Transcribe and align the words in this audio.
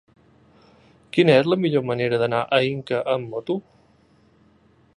Quina 1.17 1.35
és 1.41 1.49
la 1.51 1.57
millor 1.65 1.85
manera 1.89 2.19
d'anar 2.23 2.39
a 2.59 2.61
Inca 2.71 3.03
amb 3.17 3.35
moto? 3.35 3.59